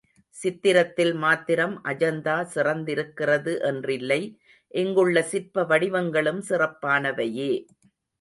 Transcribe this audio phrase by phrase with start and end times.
[0.35, 4.19] சித்திரத்தில் மாத்திரம் அஜந்தா சிறந்திருக்கிறது என்றில்லை
[4.71, 7.51] இங்குள்ள சிற்ப வடிவங்களும் சிறப்பானவையே.